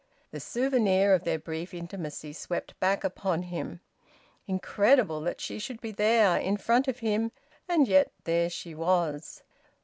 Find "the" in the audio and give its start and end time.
0.31-0.39